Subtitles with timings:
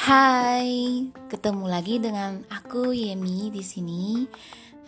[0.00, 4.24] Hai, ketemu lagi dengan aku Yemi di sini.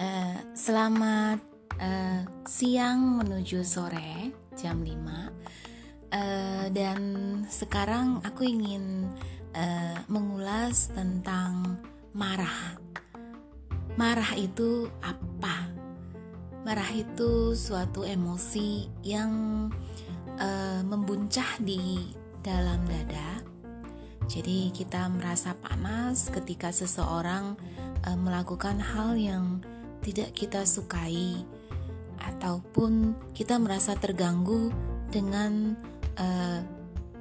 [0.00, 1.36] Uh, selamat
[1.76, 5.28] uh, siang menuju sore jam 5 uh,
[6.72, 7.00] dan
[7.44, 9.04] sekarang aku ingin
[9.52, 11.76] uh, mengulas tentang
[12.16, 12.80] marah.
[14.00, 15.68] Marah itu apa?
[16.64, 19.68] Marah itu suatu emosi yang
[20.40, 22.00] uh, membuncah di
[22.40, 23.51] dalam dada
[24.32, 27.52] jadi kita merasa panas ketika seseorang
[28.08, 29.60] uh, melakukan hal yang
[30.00, 31.44] tidak kita sukai
[32.16, 34.72] ataupun kita merasa terganggu
[35.12, 35.76] dengan
[36.16, 36.64] uh,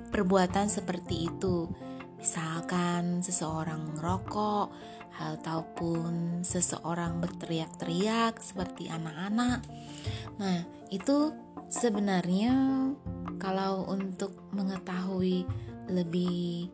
[0.07, 1.67] perbuatan seperti itu.
[2.15, 4.71] Misalkan seseorang rokok
[5.19, 9.59] ataupun seseorang berteriak-teriak seperti anak-anak.
[10.39, 11.35] Nah, itu
[11.67, 12.55] sebenarnya
[13.35, 15.43] kalau untuk mengetahui
[15.91, 16.71] lebih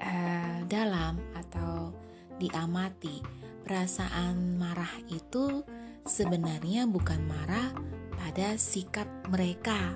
[0.00, 1.92] uh, dalam atau
[2.40, 3.20] diamati,
[3.62, 5.62] perasaan marah itu
[6.02, 7.70] sebenarnya bukan marah
[8.16, 9.94] pada sikap mereka,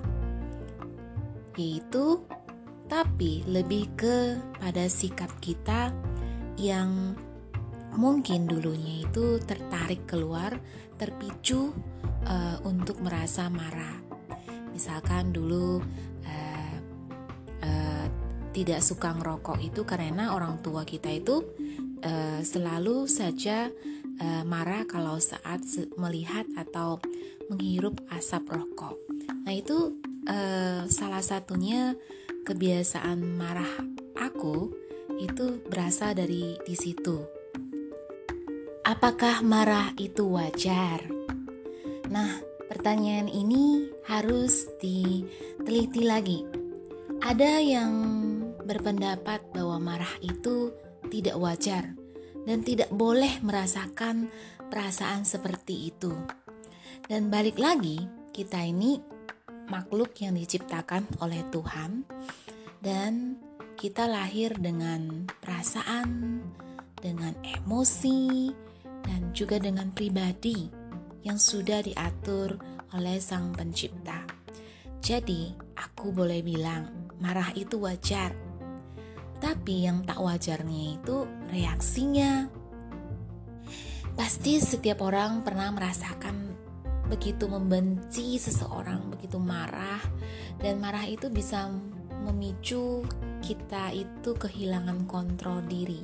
[1.57, 2.21] yaitu
[2.85, 5.89] tapi lebih ke pada sikap kita
[6.55, 7.17] yang
[7.97, 10.53] mungkin dulunya itu tertarik keluar,
[10.99, 11.73] terpicu
[12.27, 14.03] uh, untuk merasa marah.
[14.75, 15.79] Misalkan dulu
[18.55, 21.43] tidak suka ngerokok itu karena orang tua kita itu
[21.99, 23.67] uh, selalu saja
[24.23, 25.59] uh, marah kalau saat
[25.99, 27.03] melihat atau
[27.51, 28.95] menghirup asap rokok.
[29.43, 29.99] Nah itu
[30.31, 31.99] uh, salah satunya
[32.47, 33.75] kebiasaan marah
[34.15, 34.71] aku
[35.19, 37.19] itu berasal dari di situ.
[38.85, 41.01] Apakah marah itu wajar?
[42.05, 42.37] Nah,
[42.69, 46.45] pertanyaan ini harus diteliti lagi.
[47.25, 47.91] Ada yang
[48.65, 50.73] berpendapat bahwa marah itu
[51.07, 51.93] tidak wajar
[52.45, 54.29] dan tidak boleh merasakan
[54.69, 56.13] perasaan seperti itu.
[57.05, 58.01] Dan balik lagi,
[58.33, 58.97] kita ini
[59.69, 62.05] makhluk yang diciptakan oleh Tuhan
[62.81, 63.37] dan
[63.75, 66.41] kita lahir dengan perasaan,
[66.97, 68.49] dengan emosi,
[69.05, 70.69] dan juga dengan pribadi
[71.25, 72.57] yang sudah diatur
[72.93, 74.25] oleh Sang Pencipta.
[75.01, 78.44] Jadi, aku boleh bilang, marah itu wajar
[79.39, 82.47] tapi yang tak wajarnya itu reaksinya.
[84.15, 86.55] Pasti setiap orang pernah merasakan
[87.05, 90.01] begitu membenci seseorang, begitu marah,
[90.57, 91.69] dan marah itu bisa
[92.25, 93.05] memicu
[93.45, 96.01] kita itu kehilangan kontrol diri.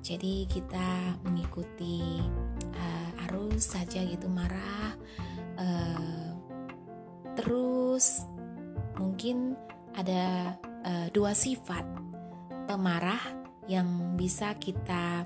[0.00, 2.20] Jadi kita mengikuti
[2.76, 4.92] uh, arus saja gitu marah,
[5.56, 6.28] uh,
[7.38, 8.26] terus
[8.98, 9.56] mungkin
[9.96, 12.09] ada uh, dua sifat
[12.64, 13.20] pemarah
[13.68, 15.24] yang bisa kita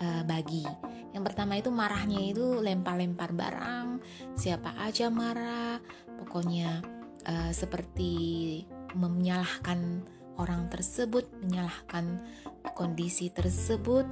[0.00, 0.64] uh, bagi.
[1.10, 3.98] Yang pertama itu marahnya itu lempar-lempar barang,
[4.38, 5.82] siapa aja marah,
[6.22, 6.80] pokoknya
[7.26, 8.62] uh, seperti
[8.94, 10.06] menyalahkan
[10.40, 12.24] orang tersebut, menyalahkan
[12.72, 14.08] kondisi tersebut,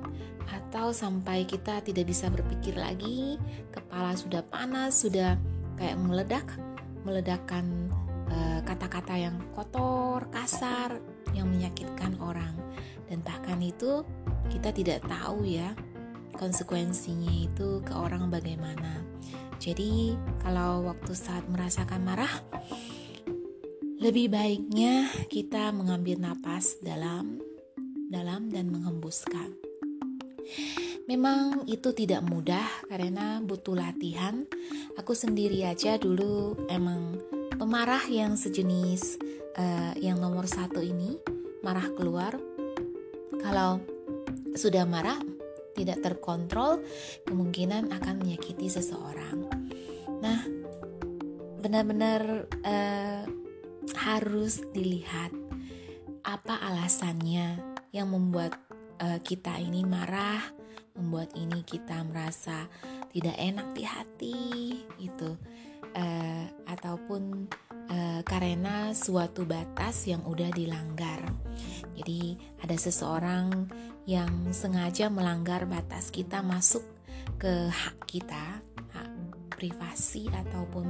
[0.53, 3.41] atau sampai kita tidak bisa berpikir lagi,
[3.73, 5.41] kepala sudah panas, sudah
[5.81, 6.45] kayak meledak,
[7.07, 7.89] meledakkan
[8.29, 11.01] eh, kata-kata uh, yang kotor, kasar,
[11.33, 12.55] yang menyakitkan orang
[13.09, 14.05] dan bahkan itu
[14.53, 15.73] kita tidak tahu ya
[16.37, 19.03] konsekuensinya itu ke orang bagaimana.
[19.59, 22.31] Jadi kalau waktu saat merasakan marah
[23.99, 27.43] lebih baiknya kita mengambil napas dalam
[28.09, 29.59] dalam dan menghembuskan.
[31.09, 34.45] Memang itu tidak mudah karena butuh latihan.
[35.01, 37.17] Aku sendiri aja dulu emang
[37.57, 39.19] pemarah yang sejenis
[39.57, 41.17] uh, yang nomor satu ini
[41.65, 42.37] marah keluar.
[43.39, 43.81] Kalau
[44.59, 45.17] sudah marah
[45.79, 46.83] tidak terkontrol
[47.25, 49.47] kemungkinan akan menyakiti seseorang.
[50.19, 50.41] Nah
[51.63, 53.23] benar-benar uh,
[53.95, 55.31] harus dilihat
[56.27, 57.57] apa alasannya
[57.95, 58.59] yang membuat
[59.01, 60.43] uh, kita ini marah
[60.99, 62.67] membuat ini kita merasa
[63.15, 64.39] tidak enak di hati
[64.99, 65.31] itu
[65.95, 67.47] uh, ataupun
[67.91, 71.21] uh, karena suatu batas yang udah dilanggar.
[71.99, 73.69] Jadi ada seseorang
[74.09, 76.81] yang sengaja melanggar batas kita masuk
[77.37, 78.63] ke hak kita,
[78.95, 79.11] hak
[79.53, 80.87] privasi ataupun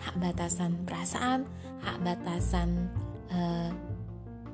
[0.00, 1.44] hak batasan perasaan,
[1.82, 2.88] hak batasan
[3.34, 3.70] uh,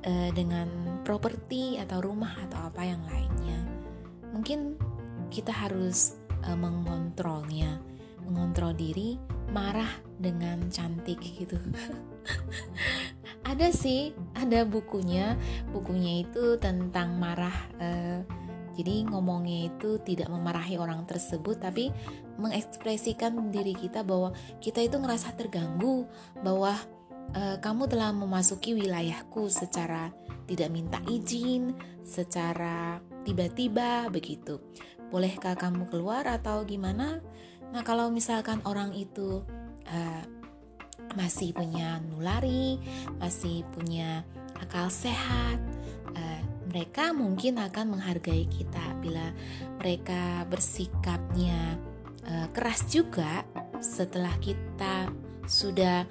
[0.05, 0.67] uh, dengan
[1.05, 3.61] properti atau rumah atau apa yang lainnya.
[4.33, 4.75] Mungkin
[5.29, 7.79] kita harus uh, mengontrolnya,
[8.27, 9.17] mengontrol diri
[9.51, 11.57] marah dengan cantik gitu
[13.51, 15.35] ada sih ada bukunya
[15.73, 18.19] bukunya itu tentang marah uh,
[18.71, 21.91] jadi ngomongnya itu tidak memarahi orang tersebut tapi
[22.39, 24.31] mengekspresikan diri kita bahwa
[24.63, 26.07] kita itu ngerasa terganggu
[26.39, 26.79] bahwa
[27.35, 30.15] uh, kamu telah memasuki wilayahku secara
[30.51, 31.71] tidak minta izin,
[32.03, 34.59] secara tiba-tiba begitu.
[35.07, 37.23] Bolehkah kamu keluar atau gimana?
[37.71, 39.43] Nah, kalau misalkan orang itu
[39.87, 40.23] uh,
[41.15, 42.79] masih punya nulari,
[43.19, 44.23] masih punya
[44.59, 45.59] akal sehat,
[46.15, 49.31] uh, mereka mungkin akan menghargai kita bila
[49.79, 51.79] mereka bersikapnya
[52.27, 53.43] uh, keras juga
[53.79, 55.09] setelah kita
[55.47, 56.05] sudah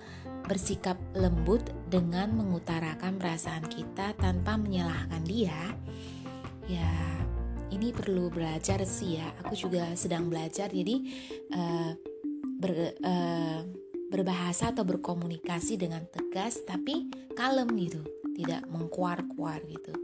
[0.45, 5.77] bersikap lembut dengan mengutarakan perasaan kita tanpa menyalahkan dia.
[6.67, 6.91] Ya,
[7.71, 9.31] ini perlu belajar sih ya.
[9.47, 10.97] Aku juga sedang belajar, jadi
[11.55, 11.91] uh,
[12.61, 13.61] ber, uh,
[14.11, 17.07] berbahasa atau berkomunikasi dengan tegas tapi
[17.39, 18.03] kalem gitu
[18.35, 19.95] tidak mengkuar-kuar gitu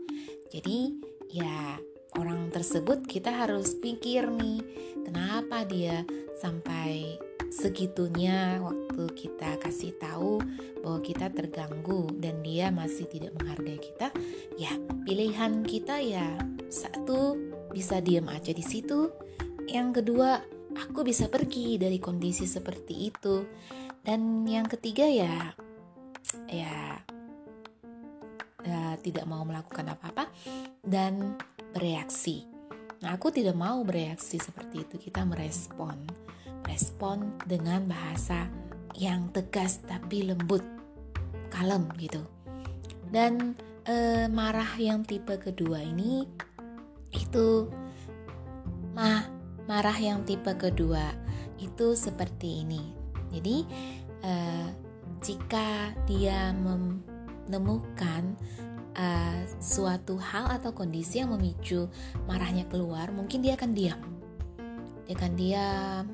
[0.55, 0.95] jadi
[1.27, 1.83] ya
[2.15, 4.63] orang tersebut kita harus pikir nih
[5.03, 6.07] kenapa dia
[6.39, 7.19] sampai
[7.51, 10.39] segitunya waktu kita kasih tahu
[10.87, 14.15] bahwa kita terganggu dan dia masih tidak menghargai kita
[14.55, 14.71] ya
[15.03, 16.39] pilihan kita ya
[16.71, 19.13] satu bisa diam aja di situ
[19.69, 20.41] yang kedua
[20.73, 23.45] aku bisa pergi dari kondisi seperti itu
[24.01, 25.53] dan yang ketiga ya
[26.51, 26.99] ya,
[28.65, 30.31] ya tidak mau melakukan apa-apa
[30.83, 31.39] dan
[31.75, 32.47] bereaksi.
[33.05, 34.97] Nah, aku tidak mau bereaksi seperti itu.
[34.97, 36.01] Kita merespon.
[36.67, 38.49] Respon dengan bahasa
[38.97, 40.65] yang tegas tapi lembut,
[41.53, 42.25] kalem gitu.
[43.07, 43.55] Dan
[43.87, 46.27] eh, marah yang tipe kedua ini
[47.27, 47.67] itu
[48.95, 49.27] mah
[49.67, 51.11] marah yang tipe kedua
[51.59, 52.95] itu seperti ini.
[53.35, 53.57] Jadi
[54.23, 54.69] uh,
[55.21, 58.39] jika dia menemukan
[58.95, 61.91] uh, suatu hal atau kondisi yang memicu
[62.31, 64.01] marahnya keluar, mungkin dia akan diam.
[65.05, 66.05] Dia akan diam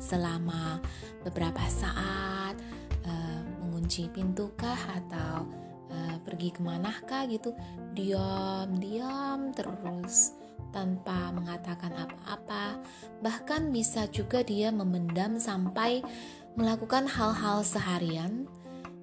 [0.00, 0.80] selama
[1.26, 2.56] beberapa saat,
[3.04, 5.44] uh, mengunci pintu kah atau
[5.92, 7.52] uh, pergi ke manakah gitu,
[7.92, 10.39] diam, diam terus
[10.70, 12.80] tanpa mengatakan apa-apa,
[13.22, 16.02] bahkan bisa juga dia memendam sampai
[16.58, 18.46] melakukan hal-hal seharian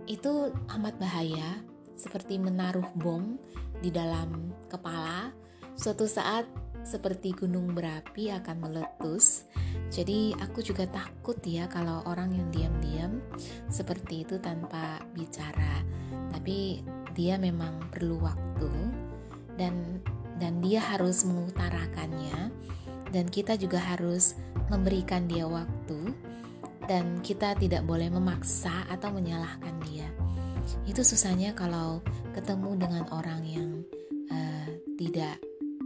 [0.08, 1.60] itu amat bahaya,
[2.00, 3.36] seperti menaruh bom
[3.84, 5.36] di dalam kepala.
[5.75, 6.48] Suatu saat,
[6.88, 9.44] seperti gunung berapi akan meletus.
[9.92, 13.19] Jadi, aku juga takut ya kalau orang yang diam-diam
[13.68, 15.84] seperti itu tanpa bicara,
[16.31, 16.81] tapi
[17.12, 18.72] dia memang perlu waktu
[19.60, 20.00] dan
[20.38, 22.54] dan dia harus mengutarakannya
[23.12, 24.38] dan kita juga harus
[24.69, 26.13] memberikan dia waktu
[26.88, 30.07] dan kita tidak boleh memaksa atau menyalahkan dia.
[30.88, 32.00] Itu susahnya kalau
[32.31, 33.69] ketemu dengan orang yang
[34.31, 35.39] uh, tidak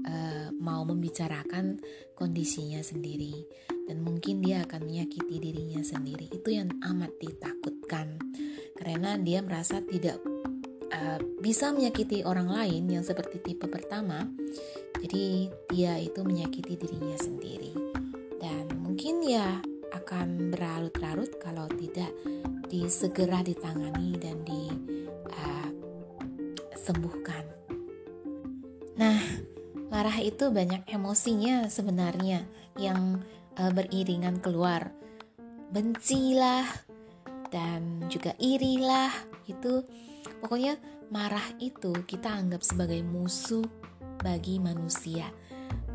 [0.05, 1.81] uh, mau membicarakan
[2.13, 3.45] kondisinya sendiri
[3.89, 6.29] dan mungkin dia akan menyakiti dirinya sendiri.
[6.29, 8.17] Itu yang amat ditakutkan
[8.77, 10.21] karena dia merasa tidak
[11.41, 14.27] bisa menyakiti orang lain yang seperti tipe pertama,
[15.01, 17.73] jadi dia itu menyakiti dirinya sendiri.
[18.37, 19.61] Dan mungkin ya
[19.91, 22.13] akan berlarut-larut kalau tidak
[22.69, 24.41] disegera ditangani dan
[26.71, 27.43] disembuhkan.
[28.97, 29.19] Uh, nah,
[29.89, 32.45] marah itu banyak emosinya sebenarnya
[32.79, 33.21] yang
[33.59, 34.93] uh, beriringan keluar.
[35.71, 36.67] Bencilah
[37.51, 39.11] dan juga irilah
[39.47, 39.83] itu
[40.41, 40.73] Pokoknya
[41.11, 43.67] marah itu kita anggap sebagai musuh
[44.23, 45.27] bagi manusia.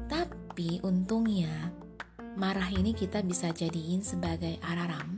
[0.06, 1.72] Tapi untungnya
[2.36, 5.16] marah ini kita bisa jadiin sebagai alarm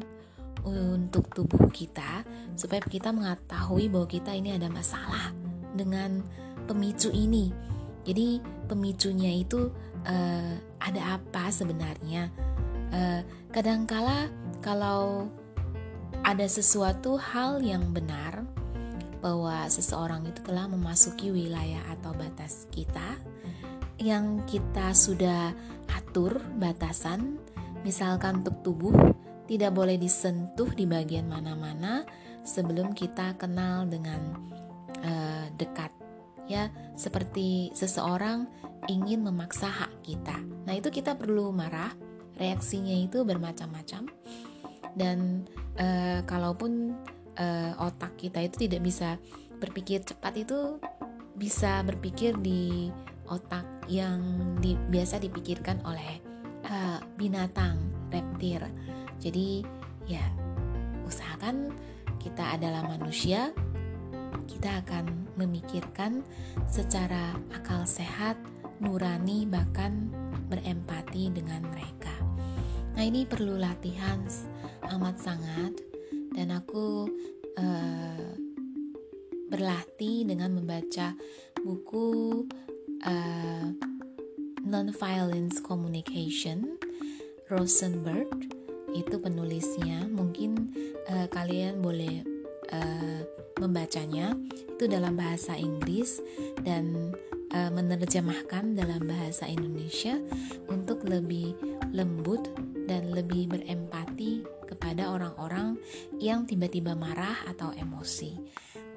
[0.62, 2.22] untuk tubuh kita
[2.54, 5.34] supaya kita mengetahui bahwa kita ini ada masalah
[5.74, 6.22] dengan
[6.70, 7.50] pemicu ini.
[8.06, 8.38] Jadi
[8.70, 9.68] pemicunya itu
[10.06, 12.30] uh, ada apa sebenarnya?
[12.88, 14.30] Uh, kadangkala
[14.62, 15.28] kalau
[16.22, 18.37] ada sesuatu hal yang benar
[19.18, 23.18] bahwa seseorang itu telah memasuki wilayah atau batas kita
[23.98, 25.50] yang kita sudah
[25.90, 27.42] atur batasan,
[27.82, 28.94] misalkan untuk tubuh
[29.50, 32.06] tidak boleh disentuh di bagian mana-mana
[32.46, 34.38] sebelum kita kenal dengan
[35.02, 35.90] uh, dekat,
[36.46, 38.46] ya, seperti seseorang
[38.86, 40.38] ingin memaksa hak kita.
[40.64, 41.90] Nah, itu kita perlu marah,
[42.38, 44.06] reaksinya itu bermacam-macam,
[44.94, 45.42] dan
[45.80, 46.94] uh, kalaupun
[47.38, 49.16] uh, otak kita itu tidak bisa
[49.58, 50.78] berpikir cepat itu
[51.38, 52.90] bisa berpikir di
[53.30, 54.20] otak yang
[54.58, 56.18] di, biasa dipikirkan oleh
[56.66, 57.78] uh, binatang
[58.10, 58.62] reptil.
[59.22, 59.62] Jadi
[60.06, 60.22] ya
[61.06, 61.70] usahakan
[62.18, 63.54] kita adalah manusia,
[64.50, 66.26] kita akan memikirkan
[66.66, 68.34] secara akal sehat,
[68.82, 70.10] nurani, bahkan
[70.50, 72.12] berempati dengan mereka.
[72.98, 74.18] Nah, ini perlu latihan
[74.90, 75.72] amat sangat,
[76.38, 77.10] dan aku
[77.58, 78.30] uh,
[79.50, 81.18] berlatih dengan membaca
[81.58, 82.46] buku
[83.02, 83.66] uh,
[84.62, 86.78] Non-Violence Communication
[87.50, 88.30] Rosenberg.
[88.94, 90.06] Itu penulisnya.
[90.06, 90.70] Mungkin
[91.10, 92.22] uh, kalian boleh
[92.70, 93.20] uh,
[93.58, 94.38] membacanya.
[94.78, 96.22] Itu dalam bahasa Inggris
[96.62, 97.18] dan
[97.50, 100.14] uh, menerjemahkan dalam bahasa Indonesia
[100.70, 101.58] untuk lebih
[101.90, 102.46] lembut
[102.86, 105.74] dan lebih berempati kepada orang-orang
[106.22, 108.38] yang tiba-tiba marah atau emosi.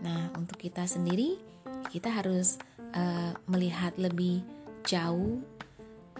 [0.05, 1.41] Nah, untuk kita sendiri,
[1.89, 2.61] kita harus
[2.93, 4.45] uh, melihat lebih
[4.85, 5.41] jauh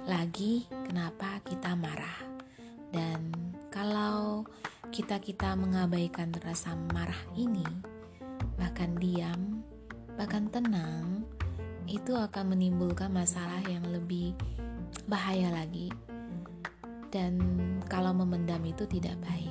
[0.09, 2.25] lagi kenapa kita marah.
[2.89, 3.29] Dan
[3.69, 4.49] kalau
[4.89, 7.63] kita-kita mengabaikan rasa marah ini,
[8.57, 9.61] bahkan diam,
[10.17, 11.21] bahkan tenang,
[11.85, 14.33] itu akan menimbulkan masalah yang lebih
[15.05, 15.93] bahaya lagi.
[17.11, 17.39] Dan
[17.91, 19.50] kalau memendam itu tidak baik.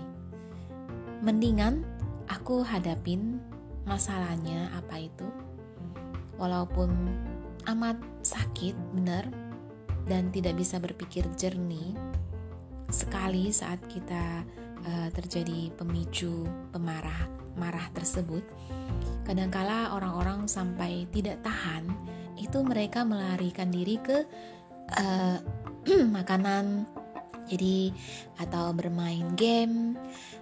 [1.20, 1.84] Mendingan
[2.32, 3.44] aku hadapin
[3.84, 5.28] masalahnya apa itu.
[6.40, 6.88] Walaupun
[7.68, 9.28] amat sakit, benar,
[10.08, 11.92] dan tidak bisa berpikir jernih,
[12.88, 14.48] sekali saat kita
[14.88, 17.28] uh, terjadi pemicu pemarah
[17.60, 18.40] marah tersebut,
[19.28, 21.84] kadangkala orang-orang sampai tidak tahan,
[22.40, 24.24] itu mereka melarikan diri ke
[24.96, 25.36] uh,
[26.16, 26.88] makanan,
[27.44, 27.92] jadi
[28.40, 29.98] atau bermain game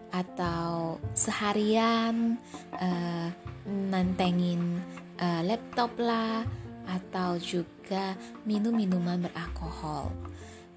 [0.08, 2.40] atau seharian
[2.80, 3.28] uh,
[3.68, 4.80] nantengin
[5.20, 6.44] uh, laptop lah
[6.88, 8.16] atau juga
[8.48, 10.08] minum minuman beralkohol.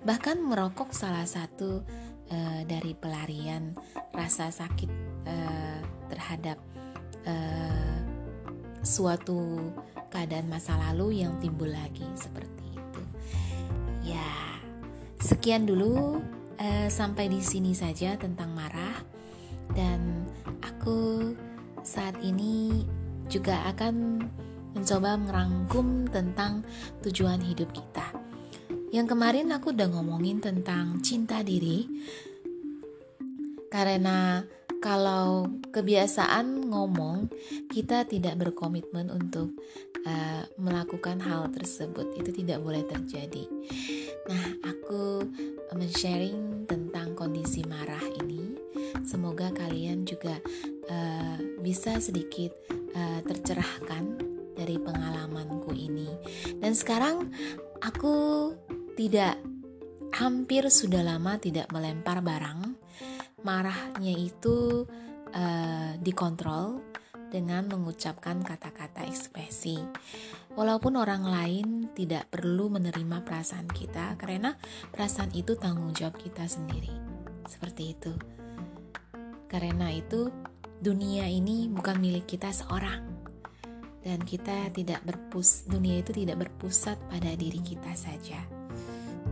[0.03, 1.85] Bahkan merokok salah satu
[2.27, 3.71] uh, dari pelarian
[4.11, 4.91] rasa sakit
[5.23, 5.79] uh,
[6.11, 6.59] terhadap
[7.23, 7.95] uh,
[8.83, 9.71] suatu
[10.11, 13.03] keadaan masa lalu yang timbul lagi seperti itu.
[14.11, 14.59] Ya,
[15.21, 16.19] sekian dulu
[16.59, 19.10] uh, sampai di sini saja tentang marah
[20.81, 21.37] aku
[21.85, 22.81] saat ini
[23.29, 24.17] juga akan
[24.73, 26.65] mencoba merangkum tentang
[27.05, 28.09] tujuan hidup kita.
[28.89, 31.85] Yang kemarin aku udah ngomongin tentang cinta diri,
[33.69, 34.41] karena
[34.81, 37.29] kalau kebiasaan ngomong,
[37.69, 39.53] kita tidak berkomitmen untuk
[40.01, 42.17] uh, melakukan hal tersebut.
[42.17, 43.45] Itu tidak boleh terjadi.
[44.25, 45.29] Nah, aku
[45.77, 48.57] men-sharing tentang kondisi marah ini.
[49.05, 50.41] Semoga kalian juga
[50.91, 52.51] uh, bisa sedikit
[52.91, 54.19] uh, tercerahkan
[54.51, 56.11] dari pengalamanku ini.
[56.59, 57.31] Dan sekarang
[57.79, 58.51] aku
[58.99, 59.39] tidak
[60.11, 62.75] hampir sudah lama tidak melempar barang.
[63.41, 64.85] Marahnya itu
[65.33, 66.83] uh, dikontrol
[67.31, 69.79] dengan mengucapkan kata-kata ekspresi.
[70.51, 74.51] Walaupun orang lain tidak perlu menerima perasaan kita karena
[74.91, 76.91] perasaan itu tanggung jawab kita sendiri.
[77.47, 78.13] Seperti itu.
[79.47, 80.27] Karena itu
[80.81, 83.05] dunia ini bukan milik kita seorang.
[84.01, 88.41] Dan kita tidak berpus dunia itu tidak berpusat pada diri kita saja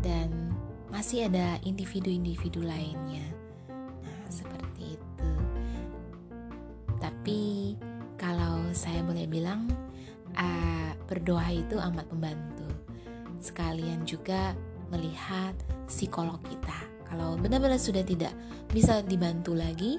[0.06, 0.54] dan
[0.90, 3.26] masih ada individu-individu lainnya.
[4.06, 5.32] Nah, seperti itu.
[7.02, 7.74] Tapi
[8.18, 9.70] kalau saya boleh bilang,
[10.38, 12.70] uh, berdoa itu amat membantu.
[13.40, 14.54] Sekalian juga
[14.94, 16.78] melihat psikolog kita.
[17.10, 18.34] Kalau benar-benar sudah tidak
[18.70, 19.98] bisa dibantu lagi,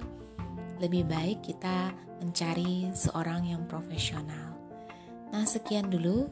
[0.80, 4.56] lebih baik kita mencari seorang yang profesional.
[5.30, 6.26] Nah, sekian dulu,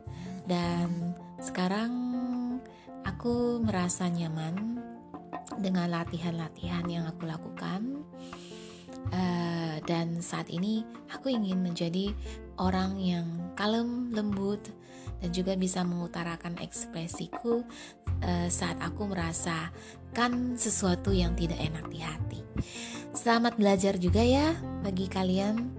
[0.48, 1.92] dan sekarang
[3.08, 4.84] Aku merasa nyaman
[5.56, 8.04] dengan latihan-latihan yang aku lakukan.
[9.08, 12.12] Uh, dan saat ini aku ingin menjadi
[12.60, 13.24] orang yang
[13.56, 14.60] kalem, lembut,
[15.24, 17.64] dan juga bisa mengutarakan ekspresiku
[18.20, 22.40] uh, saat aku merasakan sesuatu yang tidak enak di hati.
[23.16, 25.74] Selamat belajar juga ya bagi kalian.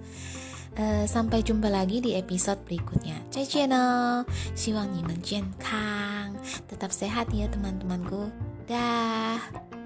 [0.80, 3.20] Uh, sampai jumpa lagi di episode berikutnya.
[3.34, 4.24] Cai channel,
[4.56, 5.04] siwang ni
[5.60, 6.40] kang,
[6.72, 8.32] tetap sehat ya teman-temanku.
[8.70, 9.79] Dah.